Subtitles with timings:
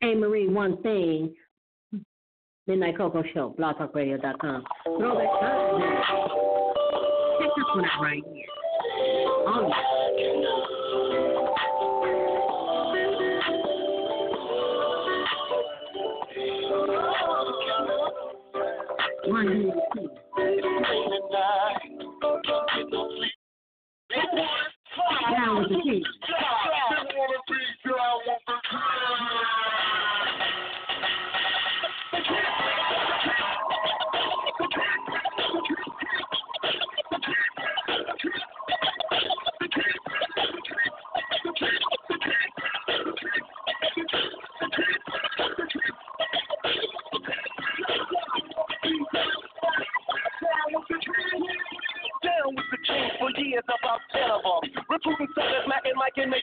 [0.00, 1.34] Hey, Marie, one thing
[2.66, 4.64] Midnight Koko Show, blogtalkradio.com.
[4.84, 6.00] Throwback Thursday.
[7.40, 8.46] Check this one out right here.
[9.46, 9.99] Oh, One,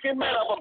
[0.07, 0.56] like and making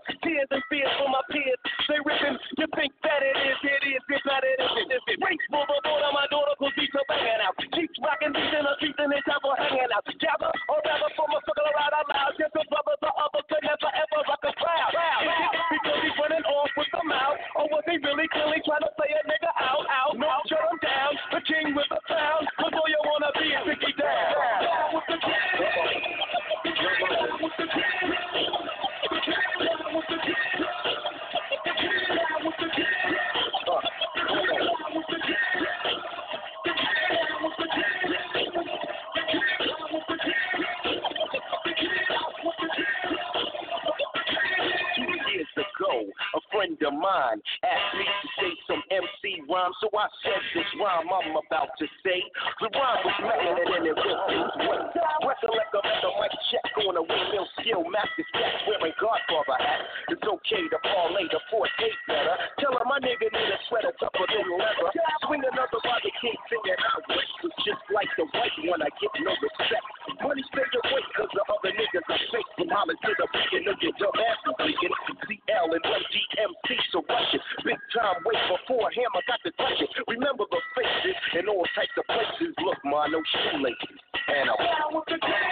[49.56, 52.20] rhyme, so I said this rhyme I'm about to say.
[52.60, 54.80] The rhyme was mad and it was this way.
[55.24, 59.80] Recollect a the mic check on a windmill skill, master stacks wearing Godfather hat.
[60.12, 62.36] It's okay to parlay the fourth eight better.
[62.60, 64.92] Tell her my nigga need a sweater tougher than leather.
[65.24, 68.84] Swing another the king singing out was just like the white one.
[68.84, 69.95] I get no respect.
[70.22, 72.50] Money stay away cause the other niggas are fake.
[72.54, 74.94] From Holland to the weekend of your dumb ass is leaking.
[75.26, 77.42] CL and DMC, so rush it.
[77.66, 79.90] Big time wait before Hammer got to touch it.
[80.06, 82.54] Remember the faces in all types of places.
[82.62, 83.98] Look, man, no shoelaces.
[84.30, 85.42] And I'm down with the king.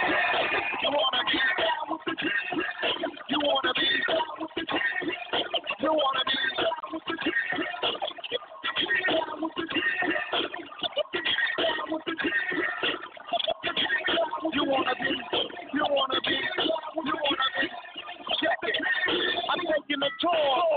[0.83, 2.31] You wanna be down with the king.
[3.27, 5.11] You wanna be down with the king.
[5.83, 6.44] You wanna be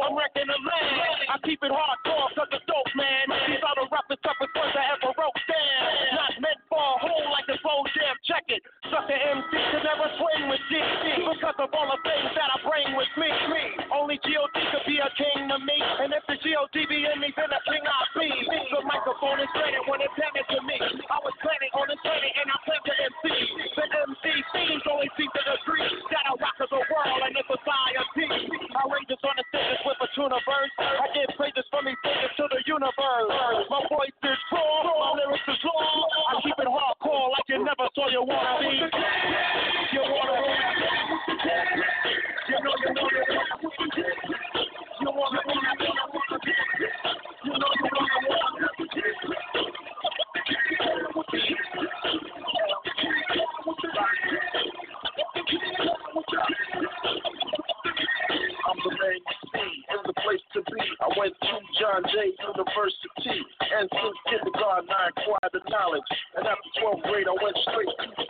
[0.04, 1.28] I'm wrecking the land.
[1.28, 3.24] I keep it hardcore cause the dope man.
[3.50, 5.82] These are the roughest, toughest ones I ever wrote down.
[6.14, 8.14] Not meant for a hole like this old jam.
[8.26, 8.62] Check it.
[8.90, 10.78] Sucker MC could never swing with G.
[11.26, 13.30] Because of all the things that I bring with me.
[13.50, 13.64] me.
[13.90, 14.56] Only G.O.D.
[14.70, 15.78] could be a king to me.
[15.78, 16.76] And if the G.O.D.
[16.86, 18.28] be in me, then the king I'll be.
[18.28, 20.18] The microphone is ready when it's
[61.99, 63.43] John Jay University,
[63.75, 66.07] and since kindergarten I acquired the knowledge.
[66.37, 68.27] And after 12th grade, I went straight to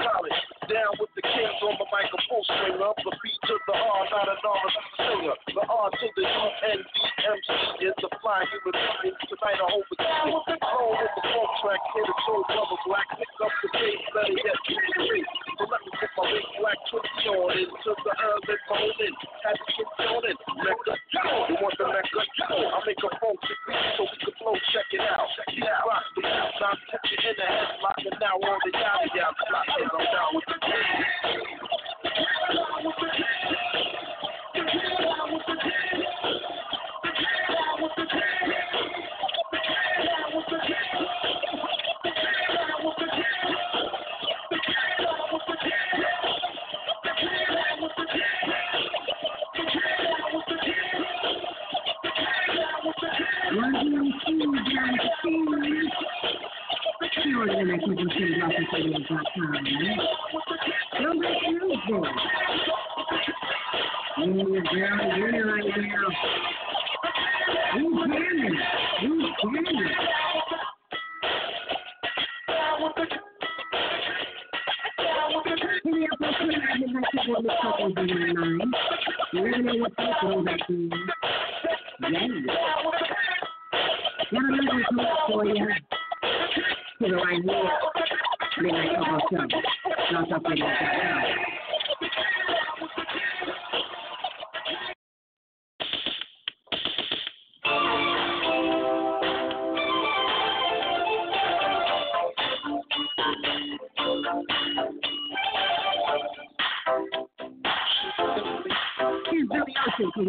[110.18, 110.26] wait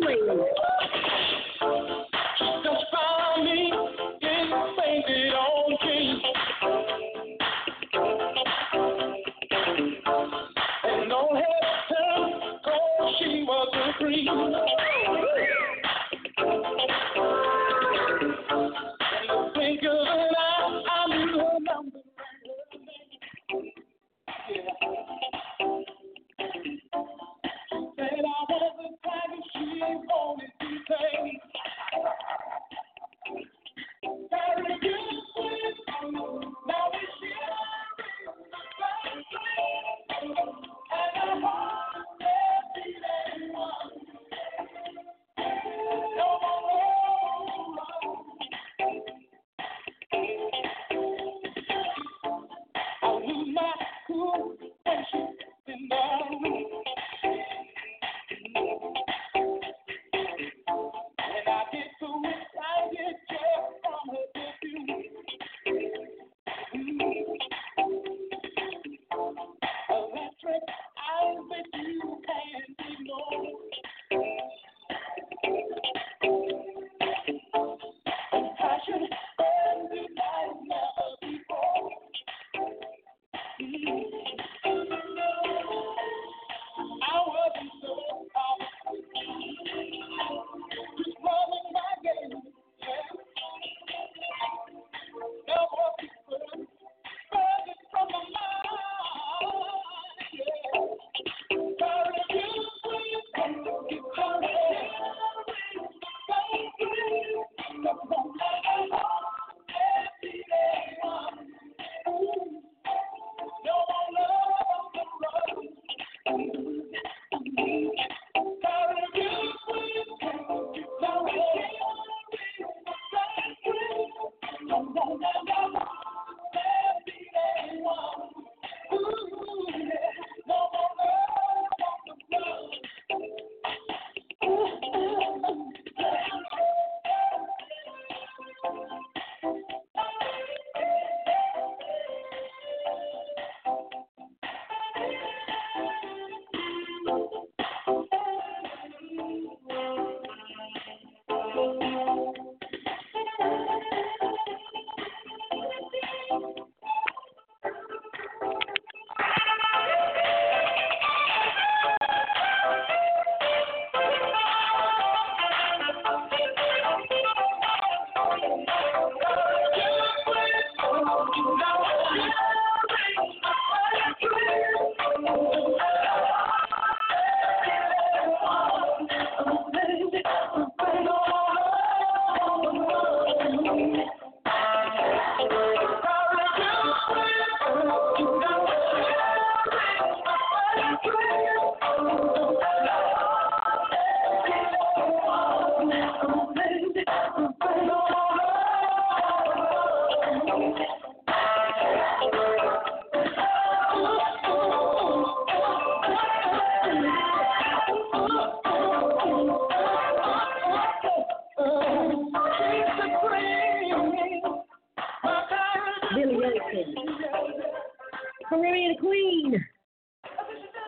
[0.00, 0.77] wait wait.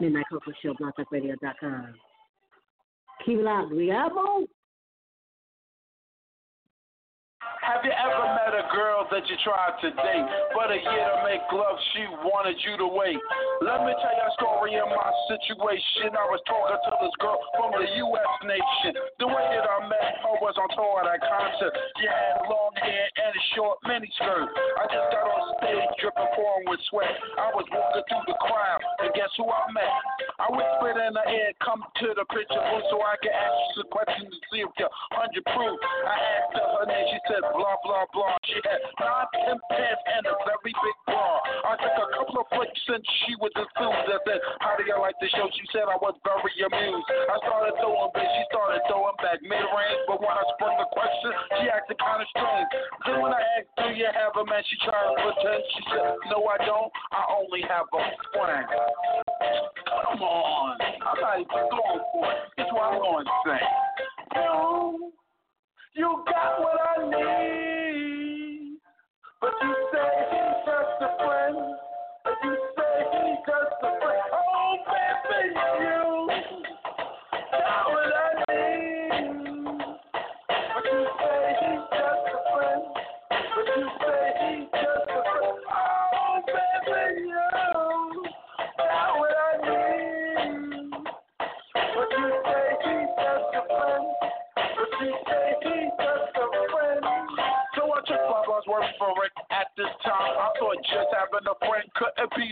[0.00, 1.94] Midnight Koko Show, blogtalkradio.com.
[3.24, 4.46] Key Lock, Riabo?
[7.60, 11.18] Have you ever met a girl that you tried to date, but a year to
[11.22, 13.20] make love, she wanted you to wait?
[13.60, 16.16] Let me tell you a story in my situation.
[16.16, 18.32] I was talking to this girl from the U.S.
[18.48, 18.96] nation.
[19.22, 21.72] The way that I met her was on tour at a concert.
[22.00, 22.69] She had long
[23.54, 24.48] short miniskirt.
[24.78, 27.14] I just got on stage dripping pouring with sweat.
[27.38, 29.90] I was walking through the crowd, and guess who I met?
[30.38, 33.70] I whispered in the air, come to the picture booth so I can ask you
[33.82, 35.76] some questions to see if you're 100 proof.
[36.06, 38.36] I asked her her name, she said blah, blah, blah.
[38.46, 41.39] She had nine, ten pants and a very big bra.
[41.64, 44.08] I took a couple of flicks since she was enthused.
[44.08, 45.46] I said, how do you like the show?
[45.52, 47.08] She said I was very amused.
[47.28, 51.30] I started throwing back, she started throwing back mid-range, but when I sprung the question,
[51.60, 52.70] she acted kind of strange.
[53.04, 54.62] Then when I asked, do you have a man?
[54.68, 55.62] She tried to pretend.
[55.76, 56.90] She said, no, I don't.
[57.12, 58.02] I only have a
[58.34, 58.66] friend.
[59.84, 60.76] Come on.
[60.80, 62.38] I'm not even going for it.
[62.58, 63.60] It's what I'm going to say.
[64.36, 65.12] You,
[65.94, 67.79] you got what I need.
[69.40, 71.76] But you say he's just a friend.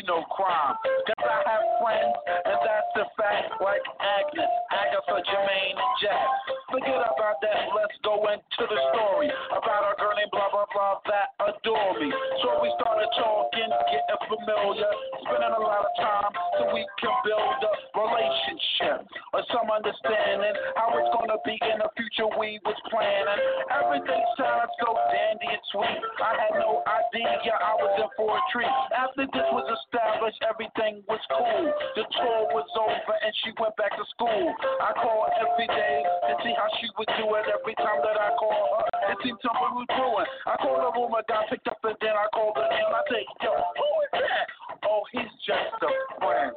[0.04, 0.76] No crime.
[0.85, 2.14] Cause I have friends,
[2.45, 3.57] and that's a fact.
[3.61, 6.28] Like Agnes, Agatha, Jermaine, and Jack.
[6.68, 7.73] Forget about that.
[7.73, 12.12] Let's go into the story about a girl named blah blah blah that adore me.
[12.45, 14.92] So we started talking, getting familiar,
[15.25, 20.92] spending a lot of time so we can build a relationship or some understanding how
[21.00, 23.42] it's gonna be in the We was planning.
[23.70, 26.02] Everything sounded so dandy and sweet.
[26.18, 28.75] I had no idea I was in for a treat.
[28.90, 31.70] After this was established, everything was cool.
[31.94, 34.50] The tour was over and she went back to school.
[34.82, 37.46] I called every day to see how she would do it.
[37.54, 40.30] Every time that I called her, it seemed something was brewing.
[40.50, 42.90] I called her oh room, I got picked up, and then I called her name.
[42.90, 44.46] I said, Yo, who is that?
[44.90, 46.50] Oh, he's just a friend.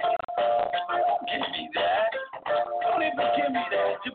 [1.29, 2.09] Give me that.
[2.81, 4.01] Don't even give me that.
[4.09, 4.13] You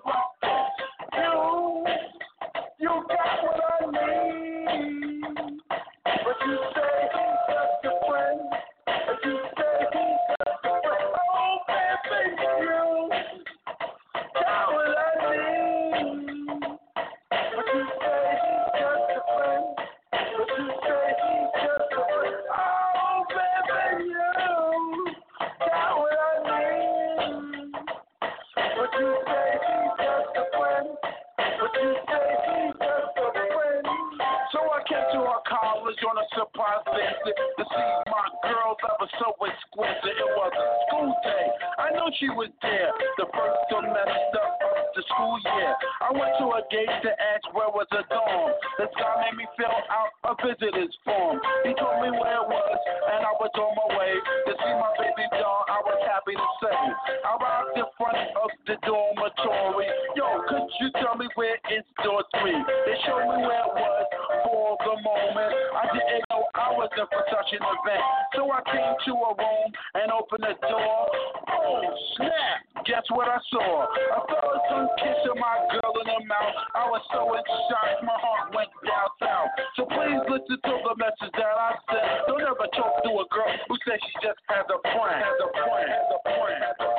[75.46, 76.58] my girl in the mouth.
[76.74, 79.54] I was so in shock, my heart went down south.
[79.78, 82.26] So please listen to the message that I sent.
[82.26, 85.22] Don't ever talk to a girl who says she just has a friend.
[85.22, 85.46] Has a.
[85.54, 85.86] Has a.
[85.86, 86.26] Has a.
[86.58, 86.96] Has a.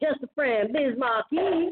[0.00, 1.71] Just a friend, Biz Markie.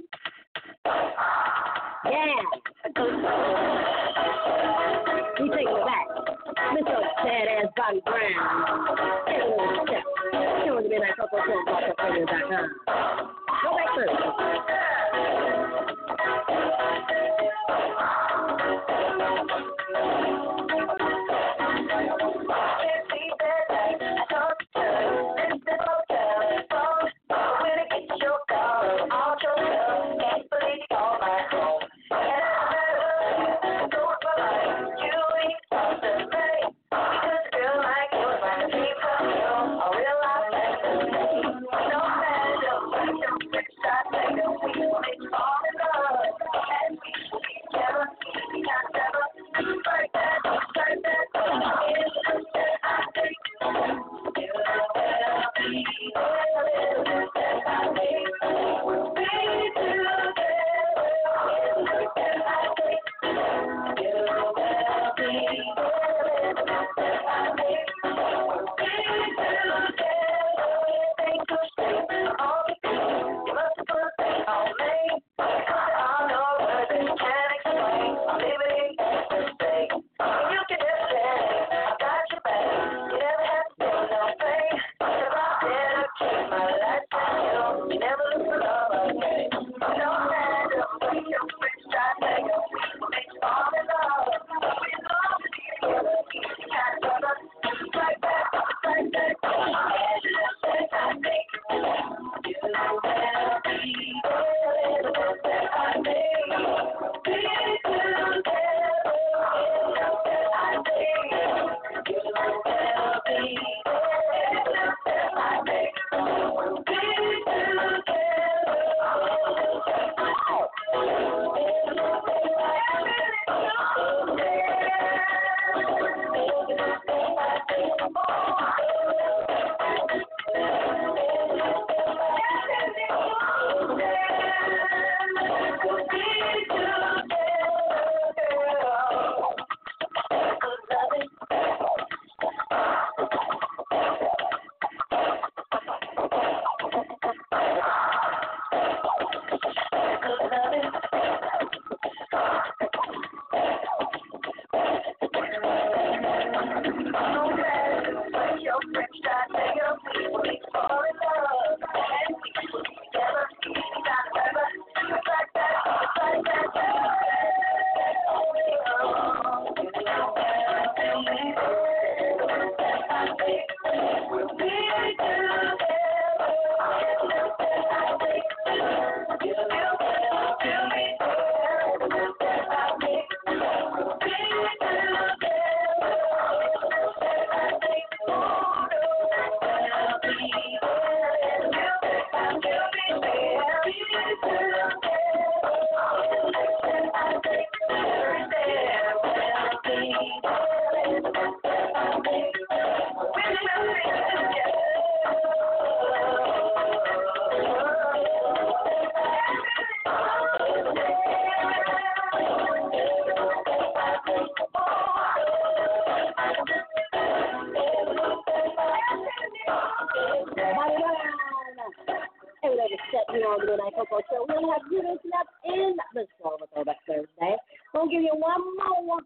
[224.08, 227.56] Have you listen up in the show with Throwback Thursday.
[227.92, 229.20] Gonna give you one more,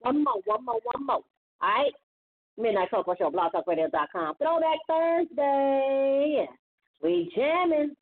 [0.00, 1.16] one more, one more, one more.
[1.16, 1.22] All
[1.62, 1.92] right.
[2.56, 4.36] Midnight Koko Show, blogtalkradio.com.
[4.36, 6.48] Throwback Thursday.
[7.02, 7.94] We jamming.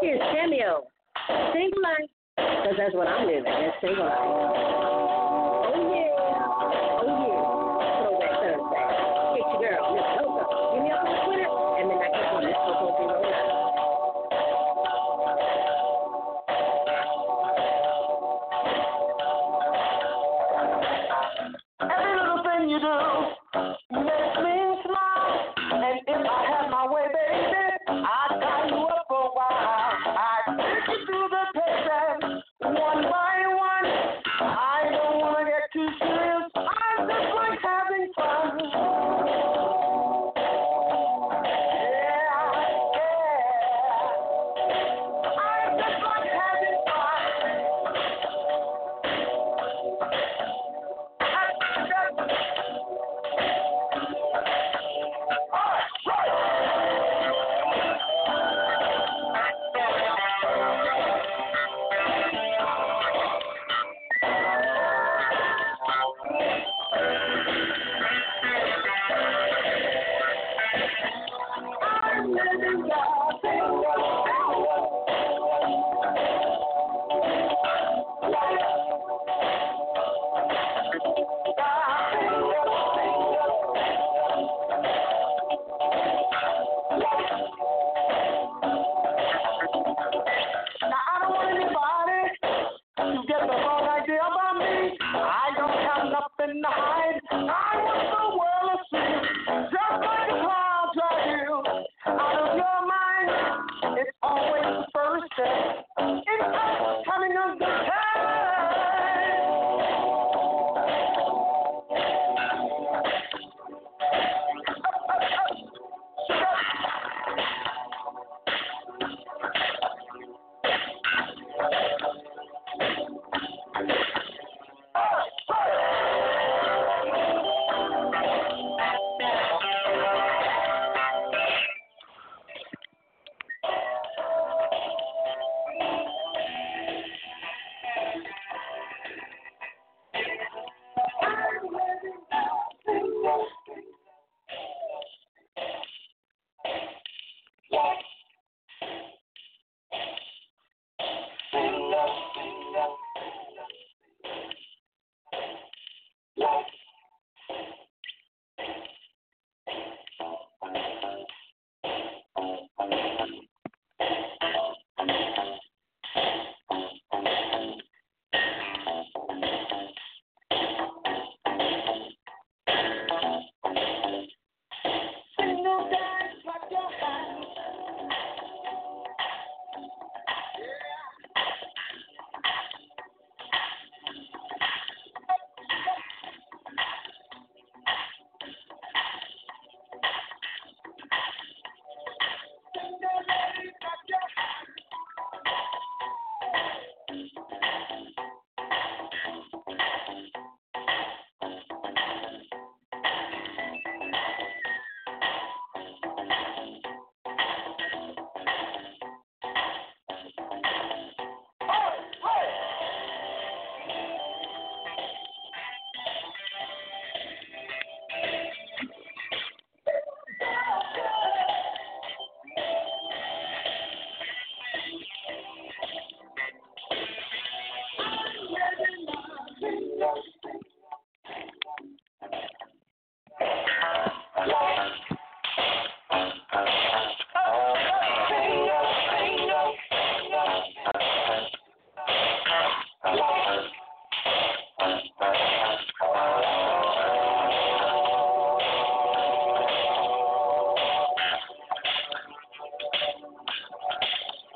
[0.00, 0.84] Here's Cameo.
[1.52, 2.10] Single life.
[2.36, 3.44] Because that's what I'm living.
[3.80, 5.27] Single life.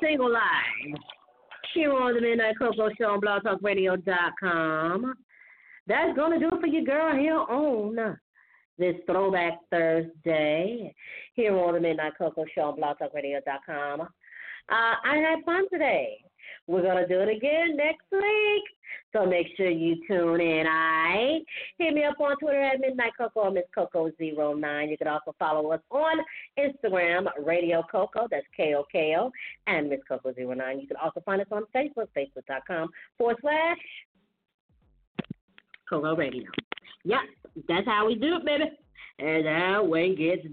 [0.03, 0.99] Single Live.
[1.73, 5.15] Here on the Midnight Koko Show on blogtalkradio.com.
[5.87, 8.17] That's going to do it for your girl here on
[8.77, 10.93] this Throwback Thursday.
[11.35, 14.01] Here on the Midnight Koko Show on blogtalkradio.com.
[14.01, 14.07] Uh,
[14.69, 16.17] I had fun today.
[16.67, 18.63] We're gonna do it again next week.
[19.11, 20.65] So make sure you tune in.
[20.67, 21.39] I
[21.77, 24.89] hit me up on Twitter at Midnight Koko or Miss Koko09.
[24.89, 26.17] You can also follow us on
[26.57, 28.27] Instagram, Radio Koko.
[28.29, 29.31] That's K O K O
[29.67, 30.81] and Miss Koko09.
[30.81, 33.77] You can also find us on Facebook, Facebook.com forward slash
[35.89, 36.49] Koko Radio.
[37.05, 37.19] Yep,
[37.67, 38.65] that's how we do it, baby.
[39.19, 40.43] And how we get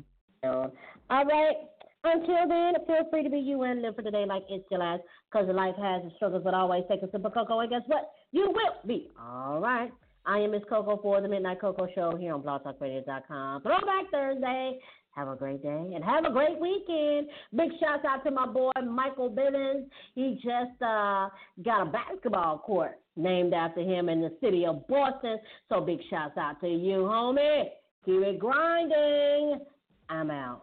[0.43, 0.73] down.
[1.09, 1.57] All right.
[2.03, 5.03] Until then, feel free to be you and live for today like it's your last,
[5.31, 8.11] because life has its struggles, but always take a sip of cocoa, and guess what?
[8.33, 9.11] You will be.
[9.21, 9.91] All right.
[10.27, 13.63] I am Miss Koko for the Midnight Koko Show here on blogtalkradio.com.
[13.63, 14.79] Throwback Thursday.
[15.13, 17.27] Have a great day and have a great weekend.
[17.57, 19.87] Big shouts out to my boy Michael Bivins.
[20.15, 21.29] He just uh,
[21.65, 25.39] got a basketball court named after him in the city of Boston.
[25.69, 27.65] So big shouts out to you, homie.
[28.05, 29.61] Keep it grinding.
[30.09, 30.63] I'm out.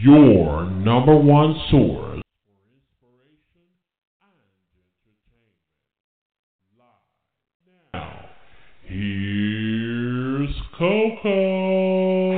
[0.00, 3.66] Your number one source for inspiration
[4.22, 4.30] and
[5.02, 5.58] entertainment.
[7.92, 8.30] Now,
[8.84, 12.37] here's Koko.